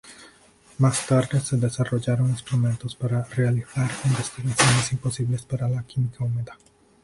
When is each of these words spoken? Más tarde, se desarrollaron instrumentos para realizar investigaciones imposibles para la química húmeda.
Más 0.79 1.05
tarde, 1.05 1.39
se 1.41 1.57
desarrollaron 1.57 2.31
instrumentos 2.31 2.95
para 2.95 3.23
realizar 3.23 3.87
investigaciones 4.05 4.91
imposibles 4.93 5.43
para 5.43 5.69
la 5.69 5.83
química 5.83 6.23
húmeda. 6.23 6.57